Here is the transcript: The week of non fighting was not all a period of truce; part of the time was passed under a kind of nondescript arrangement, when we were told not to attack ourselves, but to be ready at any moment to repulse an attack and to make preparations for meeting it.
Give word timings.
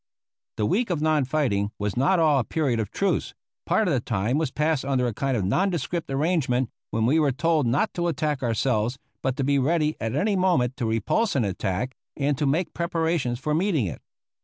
The 0.57 0.65
week 0.65 0.89
of 0.89 0.99
non 0.99 1.25
fighting 1.25 1.69
was 1.77 1.95
not 1.95 2.17
all 2.17 2.39
a 2.39 2.43
period 2.43 2.79
of 2.79 2.89
truce; 2.89 3.35
part 3.67 3.87
of 3.87 3.93
the 3.93 3.99
time 3.99 4.39
was 4.39 4.49
passed 4.49 4.83
under 4.83 5.05
a 5.05 5.13
kind 5.13 5.37
of 5.37 5.45
nondescript 5.45 6.09
arrangement, 6.09 6.71
when 6.89 7.05
we 7.05 7.19
were 7.19 7.31
told 7.31 7.67
not 7.67 7.93
to 7.93 8.07
attack 8.07 8.41
ourselves, 8.41 8.97
but 9.21 9.37
to 9.37 9.43
be 9.43 9.59
ready 9.59 9.95
at 10.01 10.15
any 10.15 10.35
moment 10.35 10.75
to 10.77 10.87
repulse 10.87 11.35
an 11.35 11.45
attack 11.45 11.93
and 12.17 12.35
to 12.39 12.47
make 12.47 12.73
preparations 12.73 13.37
for 13.37 13.53
meeting 13.53 13.85
it. 13.85 14.01